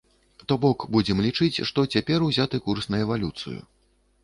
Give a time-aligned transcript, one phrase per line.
[0.51, 3.57] То бок будзем лічыць, што цяпер узяты курс на эвалюцыю.